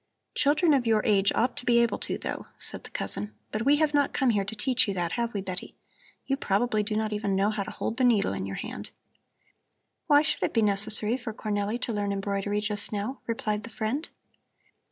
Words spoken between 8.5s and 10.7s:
hand." "Why should it be